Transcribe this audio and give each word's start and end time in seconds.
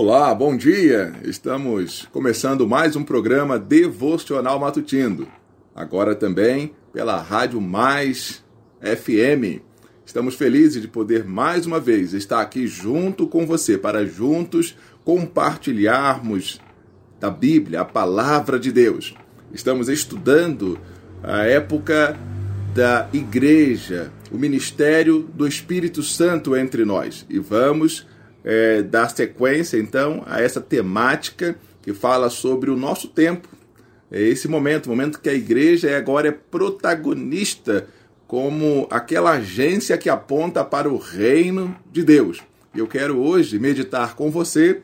Olá, 0.00 0.32
bom 0.32 0.56
dia! 0.56 1.12
Estamos 1.24 2.06
começando 2.12 2.68
mais 2.68 2.94
um 2.94 3.02
programa 3.02 3.58
Devocional 3.58 4.56
Matutino. 4.60 5.26
Agora 5.74 6.14
também 6.14 6.72
pela 6.92 7.20
Rádio 7.20 7.60
Mais 7.60 8.44
FM. 8.80 9.60
Estamos 10.06 10.36
felizes 10.36 10.80
de 10.80 10.86
poder 10.86 11.24
mais 11.24 11.66
uma 11.66 11.80
vez 11.80 12.12
estar 12.12 12.40
aqui 12.40 12.68
junto 12.68 13.26
com 13.26 13.44
você 13.44 13.76
para 13.76 14.06
juntos 14.06 14.76
compartilharmos 15.04 16.60
da 17.18 17.28
Bíblia, 17.28 17.80
a 17.80 17.84
palavra 17.84 18.56
de 18.56 18.70
Deus. 18.70 19.16
Estamos 19.52 19.88
estudando 19.88 20.78
a 21.24 21.42
época 21.42 22.16
da 22.72 23.08
igreja, 23.12 24.12
o 24.30 24.38
ministério 24.38 25.28
do 25.34 25.44
Espírito 25.44 26.04
Santo 26.04 26.54
entre 26.54 26.84
nós 26.84 27.26
e 27.28 27.40
vamos 27.40 28.06
é, 28.44 28.82
dar 28.82 29.08
sequência 29.08 29.76
então 29.78 30.22
a 30.26 30.40
essa 30.40 30.60
temática 30.60 31.56
que 31.82 31.92
fala 31.92 32.30
sobre 32.30 32.70
o 32.70 32.76
nosso 32.76 33.08
tempo. 33.08 33.48
É 34.10 34.20
esse 34.20 34.48
momento, 34.48 34.86
o 34.86 34.90
momento 34.90 35.20
que 35.20 35.28
a 35.28 35.34
igreja 35.34 35.96
agora 35.96 36.28
é 36.28 36.32
protagonista 36.32 37.86
como 38.26 38.86
aquela 38.90 39.32
agência 39.32 39.96
que 39.96 40.08
aponta 40.08 40.64
para 40.64 40.88
o 40.88 40.98
reino 40.98 41.74
de 41.90 42.02
Deus. 42.02 42.42
Eu 42.74 42.86
quero 42.86 43.18
hoje 43.18 43.58
meditar 43.58 44.14
com 44.14 44.30
você 44.30 44.82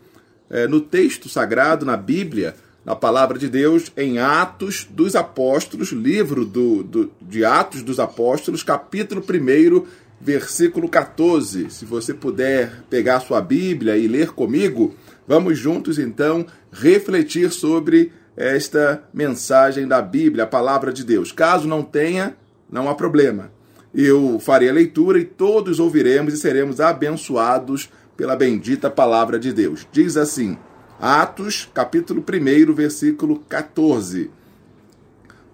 é, 0.48 0.66
no 0.66 0.80
texto 0.80 1.28
sagrado, 1.28 1.84
na 1.84 1.96
Bíblia, 1.96 2.54
na 2.84 2.94
palavra 2.94 3.38
de 3.38 3.48
Deus, 3.48 3.90
em 3.96 4.18
Atos 4.18 4.86
dos 4.90 5.16
Apóstolos, 5.16 5.90
livro 5.90 6.44
do, 6.44 6.82
do 6.82 7.10
de 7.20 7.44
Atos 7.44 7.82
dos 7.82 7.98
Apóstolos, 7.98 8.62
capítulo 8.62 9.22
1, 9.22 9.86
versículo 10.20 10.88
14. 10.88 11.70
Se 11.70 11.84
você 11.84 12.14
puder 12.14 12.82
pegar 12.88 13.20
sua 13.20 13.40
Bíblia 13.40 13.96
e 13.96 14.08
ler 14.08 14.30
comigo, 14.32 14.94
vamos 15.26 15.58
juntos 15.58 15.98
então 15.98 16.46
refletir 16.72 17.50
sobre 17.50 18.12
esta 18.36 19.04
mensagem 19.12 19.86
da 19.86 20.02
Bíblia, 20.02 20.44
a 20.44 20.48
palavra 20.48 20.92
de 20.92 21.04
Deus. 21.04 21.30
Caso 21.30 21.68
não 21.68 21.82
tenha, 21.82 22.36
não 22.70 22.88
há 22.88 22.94
problema. 22.94 23.52
Eu 23.94 24.40
farei 24.40 24.68
a 24.68 24.72
leitura 24.72 25.20
e 25.20 25.24
todos 25.24 25.78
ouviremos 25.78 26.34
e 26.34 26.36
seremos 26.36 26.80
abençoados 26.80 27.90
pela 28.16 28.34
bendita 28.34 28.90
palavra 28.90 29.38
de 29.38 29.52
Deus. 29.52 29.86
Diz 29.92 30.16
assim, 30.16 30.58
Atos, 31.00 31.70
capítulo 31.72 32.22
1, 32.22 32.74
versículo 32.74 33.40
14. 33.48 34.30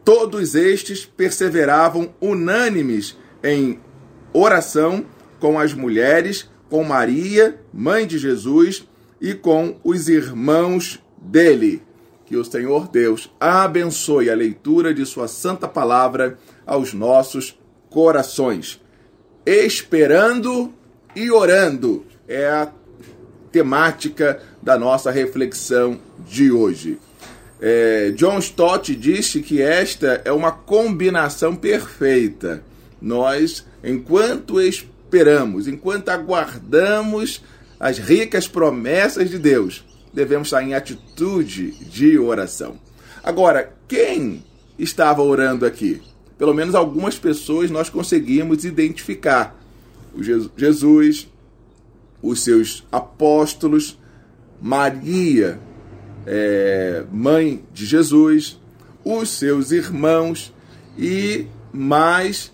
Todos 0.04 0.54
estes 0.54 1.04
perseveravam 1.04 2.14
unânimes 2.20 3.16
em 3.42 3.78
oração 4.32 5.04
com 5.38 5.58
as 5.58 5.72
mulheres, 5.72 6.48
com 6.68 6.84
Maria, 6.84 7.60
mãe 7.72 8.06
de 8.06 8.18
Jesus, 8.18 8.86
e 9.20 9.34
com 9.34 9.76
os 9.84 10.08
irmãos 10.08 11.02
dele. 11.20 11.82
Que 12.24 12.36
o 12.36 12.44
Senhor 12.44 12.88
Deus 12.88 13.30
abençoe 13.40 14.30
a 14.30 14.34
leitura 14.34 14.94
de 14.94 15.04
Sua 15.04 15.26
santa 15.26 15.66
palavra 15.66 16.38
aos 16.64 16.94
nossos 16.94 17.58
corações. 17.90 18.80
Esperando 19.44 20.72
e 21.14 21.30
orando 21.30 22.04
é 22.28 22.46
a 22.46 22.72
temática 23.50 24.40
da 24.62 24.78
nossa 24.78 25.10
reflexão 25.10 25.98
de 26.26 26.52
hoje. 26.52 26.98
É, 27.60 28.12
John 28.12 28.38
Stott 28.38 28.94
disse 28.94 29.42
que 29.42 29.60
esta 29.60 30.22
é 30.24 30.32
uma 30.32 30.52
combinação 30.52 31.56
perfeita. 31.56 32.62
Nós 33.00 33.64
enquanto 33.82 34.60
esperamos, 34.60 35.66
enquanto 35.66 36.08
aguardamos 36.10 37.42
as 37.78 37.98
ricas 37.98 38.46
promessas 38.46 39.30
de 39.30 39.38
Deus, 39.38 39.84
devemos 40.12 40.48
estar 40.48 40.62
em 40.62 40.74
atitude 40.74 41.72
de 41.86 42.18
oração. 42.18 42.78
Agora, 43.22 43.72
quem 43.88 44.44
estava 44.78 45.22
orando 45.22 45.64
aqui? 45.64 46.00
Pelo 46.38 46.54
menos 46.54 46.74
algumas 46.74 47.18
pessoas 47.18 47.70
nós 47.70 47.88
conseguimos 47.88 48.64
identificar. 48.64 49.58
O 50.14 50.22
Jesus, 50.22 51.28
os 52.22 52.42
seus 52.42 52.86
apóstolos, 52.90 53.98
Maria, 54.60 55.60
é, 56.26 57.04
mãe 57.12 57.64
de 57.72 57.86
Jesus, 57.86 58.58
os 59.04 59.30
seus 59.30 59.70
irmãos 59.70 60.52
e 60.98 61.46
mais 61.72 62.52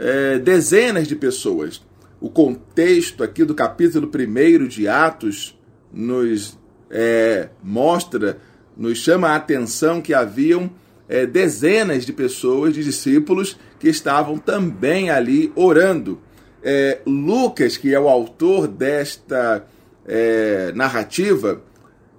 é, 0.00 0.38
dezenas 0.38 1.06
de 1.06 1.14
pessoas. 1.14 1.82
O 2.18 2.30
contexto 2.30 3.22
aqui 3.22 3.44
do 3.44 3.54
capítulo 3.54 4.10
1 4.10 4.66
de 4.66 4.88
Atos 4.88 5.58
nos 5.92 6.58
é, 6.90 7.50
mostra, 7.62 8.38
nos 8.76 8.98
chama 8.98 9.28
a 9.28 9.36
atenção 9.36 10.00
que 10.00 10.14
haviam 10.14 10.70
é, 11.06 11.26
dezenas 11.26 12.06
de 12.06 12.14
pessoas, 12.14 12.72
de 12.72 12.82
discípulos, 12.82 13.58
que 13.78 13.88
estavam 13.88 14.38
também 14.38 15.10
ali 15.10 15.52
orando. 15.54 16.18
É, 16.62 17.00
Lucas, 17.06 17.76
que 17.76 17.94
é 17.94 18.00
o 18.00 18.08
autor 18.08 18.68
desta 18.68 19.66
é, 20.06 20.72
narrativa, 20.74 21.62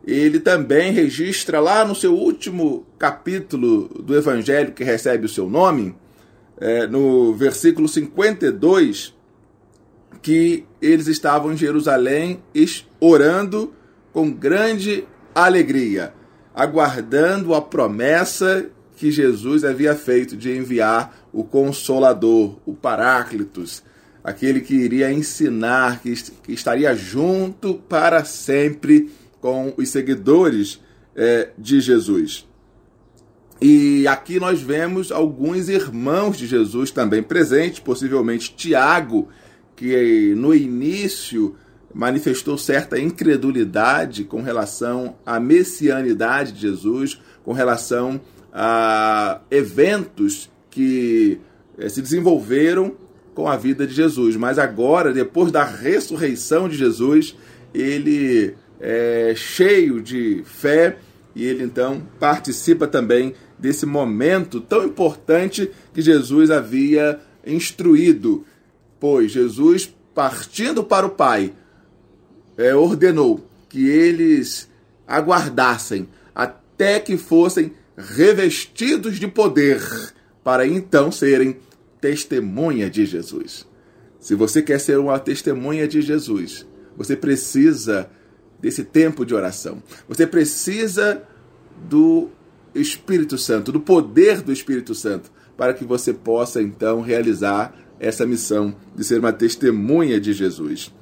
ele 0.06 0.40
também 0.40 0.92
registra 0.92 1.60
lá 1.60 1.86
no 1.86 1.96
seu 1.96 2.14
último 2.14 2.86
capítulo 2.98 3.88
do 4.04 4.16
evangelho 4.16 4.74
que 4.74 4.84
recebe 4.84 5.26
o 5.26 5.30
seu 5.30 5.48
nome, 5.48 5.96
é, 6.62 6.86
no 6.86 7.34
versículo 7.34 7.88
52, 7.88 9.16
que 10.22 10.64
eles 10.80 11.08
estavam 11.08 11.52
em 11.52 11.58
Jerusalém 11.58 12.40
orando 13.00 13.74
com 14.14 14.32
grande 14.32 15.06
alegria, 15.34 16.14
aguardando 16.54 17.56
a 17.56 17.62
promessa 17.62 18.70
que 18.96 19.10
Jesus 19.10 19.64
havia 19.64 19.96
feito 19.96 20.38
de 20.38 20.56
enviar 20.56 21.28
o 21.34 21.44
Consolador, 21.44 22.60
o 22.64 22.76
Paráclitos, 22.76 23.82
aquele 24.24 24.62
que 24.62 24.76
iria 24.76 25.12
ensinar, 25.12 26.00
que, 26.00 26.14
que 26.44 26.54
estaria 26.54 26.94
junto 26.96 27.74
para 27.74 28.24
sempre 28.24 29.10
com 29.40 29.74
os 29.76 29.90
seguidores 29.90 30.80
é, 31.16 31.50
de 31.58 31.82
Jesus. 31.82 32.48
E 33.62 34.08
aqui 34.08 34.40
nós 34.40 34.60
vemos 34.60 35.12
alguns 35.12 35.70
irmãos 35.70 36.36
de 36.36 36.48
Jesus 36.48 36.90
também 36.90 37.22
presentes, 37.22 37.80
possivelmente 37.80 38.56
Tiago, 38.56 39.30
que 39.76 40.34
no 40.36 40.56
início 40.56 41.56
manifestou 41.94 42.58
certa 42.58 43.00
incredulidade 43.00 44.24
com 44.24 44.42
relação 44.42 45.16
à 45.24 45.40
messianidade 45.40 46.54
de 46.54 46.62
Jesus, 46.62 47.22
com 47.44 47.54
relação 47.54 48.20
a 48.52 49.42
eventos 49.52 50.50
que 50.72 51.40
eh, 51.78 51.88
se 51.88 52.02
desenvolveram 52.02 52.96
com 53.36 53.48
a 53.48 53.58
vida 53.58 53.86
de 53.86 53.94
Jesus. 53.94 54.36
Mas 54.36 54.58
agora, 54.58 55.14
depois 55.14 55.52
da 55.52 55.64
ressurreição 55.64 56.68
de 56.68 56.78
Jesus, 56.78 57.36
ele 57.74 58.56
é 58.80 59.34
cheio 59.36 60.02
de 60.02 60.42
fé 60.46 60.98
e 61.36 61.46
ele 61.46 61.64
então 61.64 62.02
participa 62.20 62.88
também 62.88 63.34
desse 63.58 63.86
momento 63.86 64.60
tão 64.60 64.86
importante 64.86 65.72
que 65.94 66.02
Jesus 66.02 66.52
havia 66.52 67.20
instruído. 67.46 68.46
Pois 69.00 69.32
Jesus, 69.32 69.94
partindo 70.14 70.84
para 70.84 71.06
o 71.06 71.12
Pai, 71.12 71.54
é, 72.58 72.76
ordenou 72.76 73.48
que 73.70 73.88
eles 73.88 74.70
aguardassem 75.08 76.08
até 76.36 77.00
que 77.00 77.18
fossem 77.18 77.74
revestidos 77.98 79.20
de 79.20 79.28
poder, 79.28 79.82
para 80.44 80.66
então 80.66 81.12
serem 81.12 81.58
testemunha 82.00 82.90
de 82.90 83.06
Jesus. 83.06 83.68
Se 84.20 84.36
você 84.36 84.62
quer 84.62 84.80
ser 84.80 84.98
uma 84.98 85.20
testemunha 85.20 85.88
de 85.88 86.02
Jesus, 86.02 86.66
você 86.96 87.16
precisa 87.16 88.10
desse 88.62 88.84
tempo 88.84 89.26
de 89.26 89.34
oração. 89.34 89.82
Você 90.08 90.28
precisa 90.28 91.24
do 91.90 92.30
Espírito 92.74 93.38
Santo, 93.38 93.72
do 93.72 93.80
poder 93.80 94.42
do 94.42 94.52
Espírito 94.52 94.94
Santo, 94.94 95.32
para 95.58 95.74
que 95.74 95.84
você 95.84 96.14
possa 96.14 96.62
então 96.62 97.02
realizar 97.02 97.76
essa 98.00 98.26
missão 98.26 98.76
de 98.96 99.04
ser 99.04 99.20
uma 99.20 99.34
testemunha 99.34 100.20
de 100.20 100.34
Jesus. 100.34 100.94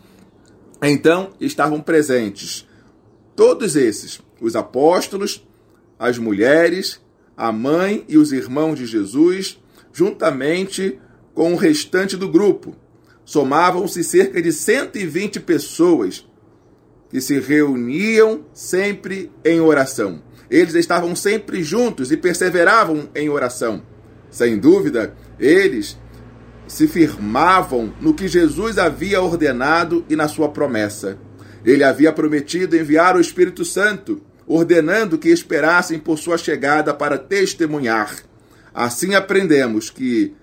Então 0.81 1.31
estavam 1.39 1.81
presentes 1.81 2.67
todos 3.35 3.75
esses, 3.75 4.21
os 4.41 4.55
apóstolos, 4.55 5.45
as 5.97 6.17
mulheres, 6.17 7.01
a 7.35 7.51
mãe 7.51 8.03
e 8.07 8.17
os 8.17 8.31
irmãos 8.31 8.75
de 8.75 8.85
Jesus, 8.85 9.59
juntamente 9.93 10.99
com 11.33 11.53
o 11.53 11.57
restante 11.57 12.17
do 12.17 12.27
grupo. 12.27 12.75
Somavam-se 13.23 14.03
cerca 14.03 14.41
de 14.41 14.51
120 14.51 15.39
pessoas 15.41 16.28
que 17.09 17.19
se 17.19 17.39
reuniam 17.39 18.45
sempre 18.53 19.31
em 19.43 19.59
oração. 19.59 20.21
Eles 20.49 20.75
estavam 20.75 21.15
sempre 21.15 21.63
juntos 21.63 22.11
e 22.11 22.17
perseveravam 22.17 23.09
em 23.15 23.29
oração. 23.29 23.83
Sem 24.31 24.57
dúvida, 24.57 25.15
eles 25.39 25.97
se 26.67 26.87
firmavam 26.87 27.93
no 27.99 28.13
que 28.13 28.27
Jesus 28.27 28.77
havia 28.77 29.21
ordenado 29.21 30.05
e 30.07 30.15
na 30.15 30.27
sua 30.27 30.49
promessa. 30.49 31.17
Ele 31.65 31.83
havia 31.83 32.13
prometido 32.13 32.77
enviar 32.77 33.15
o 33.15 33.19
Espírito 33.19 33.65
Santo, 33.65 34.21
ordenando 34.47 35.17
que 35.17 35.29
esperassem 35.29 35.99
por 35.99 36.17
sua 36.17 36.37
chegada 36.37 36.93
para 36.93 37.17
testemunhar. 37.17 38.15
Assim 38.73 39.13
aprendemos 39.15 39.89
que 39.89 40.35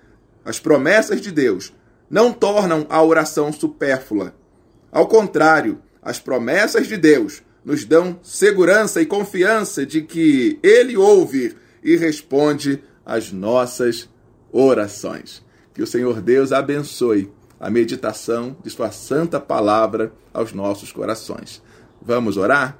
as 0.43 0.59
promessas 0.59 1.21
de 1.21 1.31
Deus 1.31 1.73
não 2.09 2.31
tornam 2.31 2.85
a 2.89 3.01
oração 3.01 3.51
supérflua. 3.51 4.33
Ao 4.91 5.07
contrário, 5.07 5.79
as 6.01 6.19
promessas 6.19 6.87
de 6.87 6.97
Deus 6.97 7.41
nos 7.63 7.83
dão 7.83 8.19
segurança 8.23 9.01
e 9.01 9.05
confiança 9.05 9.85
de 9.85 10.01
que 10.01 10.57
Ele 10.63 10.95
ouve 10.95 11.55
e 11.83 11.95
responde 11.97 12.81
às 13.05 13.31
nossas 13.31 14.09
orações. 14.51 15.43
Que 15.73 15.81
o 15.81 15.87
Senhor 15.87 16.21
Deus 16.21 16.51
abençoe 16.51 17.31
a 17.59 17.69
meditação 17.69 18.55
de 18.63 18.69
Sua 18.69 18.91
santa 18.91 19.39
palavra 19.39 20.13
aos 20.33 20.53
nossos 20.53 20.91
corações. 20.91 21.61
Vamos 22.01 22.37
orar? 22.37 22.77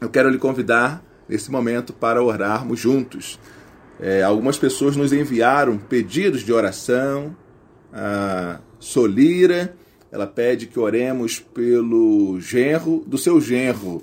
Eu 0.00 0.10
quero 0.10 0.28
lhe 0.28 0.38
convidar 0.38 1.02
nesse 1.28 1.50
momento 1.50 1.92
para 1.92 2.22
orarmos 2.22 2.78
juntos. 2.78 3.38
É, 4.00 4.22
algumas 4.22 4.58
pessoas 4.58 4.96
nos 4.96 5.12
enviaram 5.12 5.78
pedidos 5.78 6.42
de 6.42 6.52
oração. 6.52 7.36
A 7.92 8.58
Solira, 8.80 9.76
ela 10.12 10.26
pede 10.26 10.66
que 10.66 10.78
oremos 10.78 11.40
pelo 11.40 12.38
genro 12.38 13.02
do 13.06 13.16
seu 13.16 13.40
genro. 13.40 14.02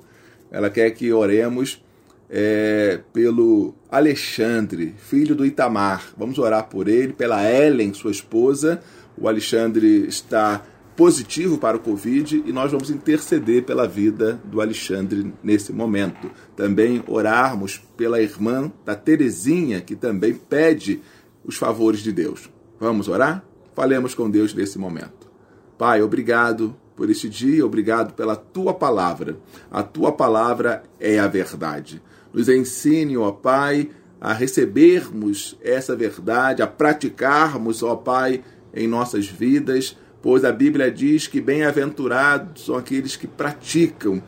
Ela 0.50 0.72
quer 0.72 0.90
que 0.90 1.14
oremos 1.14 1.80
é, 2.28 3.00
pelo 3.14 3.76
Alexandre, 3.92 4.96
filho 4.98 5.36
do 5.36 5.46
Itamar. 5.46 6.12
Vamos 6.18 6.40
orar 6.40 6.68
por 6.68 6.88
ele, 6.88 7.14
pela 7.14 7.48
Ellen, 7.48 7.94
sua 7.94 8.10
esposa. 8.10 8.82
O 9.16 9.28
Alexandre 9.28 10.08
está 10.08 10.66
positivo 10.96 11.60
para 11.60 11.78
o 11.78 11.80
Covid 11.80 12.44
e 12.44 12.52
nós 12.52 12.72
vamos 12.72 12.90
interceder 12.90 13.64
pela 13.64 13.88
vida 13.88 14.42
do 14.46 14.62
Alexandre 14.62 15.32
nesse 15.44 15.72
momento. 15.72 16.30
Também 16.56 17.04
orarmos 17.08 17.80
pela 17.96 18.20
irmã 18.20 18.72
da 18.84 18.96
Terezinha, 18.96 19.80
que 19.80 19.96
também 19.96 20.34
pede 20.34 21.02
os 21.46 21.56
favores 21.56 22.02
de 22.02 22.12
Deus. 22.12 22.50
Vamos 22.80 23.08
orar? 23.08 23.46
Falemos 23.76 24.16
com 24.16 24.28
Deus 24.28 24.56
nesse 24.56 24.80
momento. 24.80 25.29
Pai, 25.80 26.02
obrigado 26.02 26.76
por 26.94 27.10
este 27.10 27.30
dia, 27.30 27.66
obrigado 27.66 28.14
pela 28.14 28.36
tua 28.36 28.74
palavra. 28.74 29.38
A 29.72 29.82
tua 29.82 30.12
palavra 30.12 30.84
é 31.00 31.18
a 31.18 31.26
verdade. 31.26 32.02
Nos 32.34 32.50
ensine, 32.50 33.16
ó 33.16 33.32
Pai, 33.32 33.90
a 34.20 34.34
recebermos 34.34 35.58
essa 35.64 35.96
verdade, 35.96 36.62
a 36.62 36.68
praticarmos, 36.68 37.82
ó 37.82 37.96
Pai, 37.96 38.44
em 38.74 38.90
nossas 38.90 39.26
vidas, 39.26 39.98
pois 40.22 40.44
a 40.44 40.52
Bíblia 40.52 40.92
diz 40.92 41.28
que 41.28 41.40
bem-aventurados 41.40 42.66
são 42.66 42.76
aqueles 42.76 43.16
que 43.16 43.26
praticam, 43.26 44.22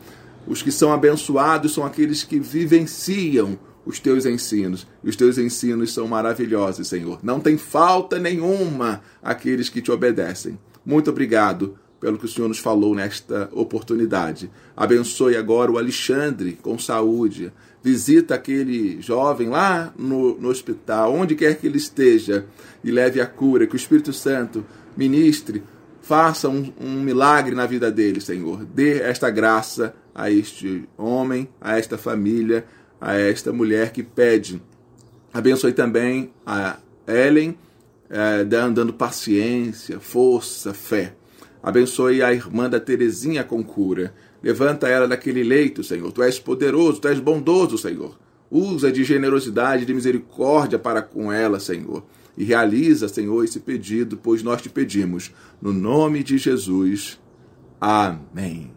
os 0.46 0.62
que 0.62 0.72
são 0.72 0.90
abençoados 0.90 1.74
são 1.74 1.84
aqueles 1.84 2.24
que 2.24 2.40
vivenciam 2.40 3.58
os 3.84 4.00
teus 4.00 4.24
ensinos. 4.24 4.86
E 5.04 5.10
os 5.10 5.16
teus 5.16 5.36
ensinos 5.36 5.92
são 5.92 6.08
maravilhosos, 6.08 6.88
Senhor. 6.88 7.18
Não 7.22 7.38
tem 7.40 7.58
falta 7.58 8.18
nenhuma 8.18 9.02
aqueles 9.22 9.68
que 9.68 9.82
te 9.82 9.92
obedecem. 9.92 10.58
Muito 10.84 11.10
obrigado 11.10 11.78
pelo 12.00 12.18
que 12.18 12.24
o 12.24 12.28
Senhor 12.28 12.48
nos 12.48 12.58
falou 12.58 12.94
nesta 12.94 13.48
oportunidade. 13.52 14.50
Abençoe 14.76 15.36
agora 15.36 15.70
o 15.70 15.78
Alexandre 15.78 16.58
com 16.60 16.78
saúde. 16.78 17.52
Visita 17.82 18.34
aquele 18.34 19.00
jovem 19.00 19.48
lá 19.48 19.92
no, 19.96 20.38
no 20.38 20.48
hospital, 20.48 21.14
onde 21.14 21.34
quer 21.34 21.56
que 21.56 21.66
ele 21.66 21.78
esteja, 21.78 22.46
e 22.82 22.90
leve 22.90 23.20
a 23.20 23.26
cura. 23.26 23.66
Que 23.66 23.74
o 23.74 23.76
Espírito 23.76 24.12
Santo 24.12 24.64
ministre, 24.96 25.62
faça 26.00 26.48
um, 26.48 26.72
um 26.80 27.00
milagre 27.00 27.54
na 27.54 27.66
vida 27.66 27.90
dele, 27.90 28.20
Senhor. 28.20 28.64
Dê 28.64 29.00
esta 29.00 29.30
graça 29.30 29.94
a 30.14 30.30
este 30.30 30.88
homem, 30.96 31.48
a 31.60 31.78
esta 31.78 31.96
família, 31.96 32.64
a 33.00 33.14
esta 33.14 33.52
mulher 33.52 33.92
que 33.92 34.02
pede. 34.02 34.60
Abençoe 35.32 35.72
também 35.72 36.32
a 36.44 36.76
Ellen, 37.06 37.56
eh, 38.12 38.44
dando 38.44 38.92
paciência, 38.92 39.98
força, 39.98 40.74
fé. 40.74 41.14
Abençoe 41.62 42.22
a 42.22 42.32
irmã 42.32 42.68
da 42.68 42.78
Terezinha 42.78 43.42
com 43.42 43.64
cura. 43.64 44.12
Levanta 44.42 44.86
ela 44.86 45.08
daquele 45.08 45.42
leito, 45.42 45.82
Senhor. 45.82 46.12
Tu 46.12 46.22
és 46.22 46.38
poderoso, 46.38 47.00
tu 47.00 47.08
és 47.08 47.18
bondoso, 47.18 47.78
Senhor. 47.78 48.18
Usa 48.50 48.92
de 48.92 49.02
generosidade, 49.02 49.86
de 49.86 49.94
misericórdia 49.94 50.78
para 50.78 51.00
com 51.00 51.32
ela, 51.32 51.58
Senhor. 51.58 52.04
E 52.36 52.44
realiza, 52.44 53.08
Senhor, 53.08 53.44
esse 53.44 53.60
pedido, 53.60 54.18
pois 54.18 54.42
nós 54.42 54.60
te 54.60 54.68
pedimos. 54.68 55.32
No 55.60 55.72
nome 55.72 56.22
de 56.22 56.36
Jesus. 56.36 57.18
Amém. 57.80 58.72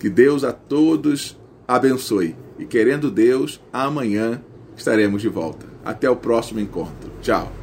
Que 0.00 0.10
Deus 0.10 0.42
a 0.42 0.52
todos 0.52 1.38
abençoe. 1.68 2.34
E 2.58 2.64
querendo 2.64 3.08
Deus, 3.08 3.60
amanhã 3.72 4.42
estaremos 4.76 5.22
de 5.22 5.28
volta. 5.28 5.66
Até 5.84 6.10
o 6.10 6.16
próximo 6.16 6.58
encontro. 6.58 7.12
Tchau. 7.20 7.61